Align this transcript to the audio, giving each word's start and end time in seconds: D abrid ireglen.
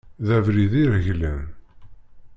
D 0.27 0.29
abrid 0.37 0.73
ireglen. 0.83 1.43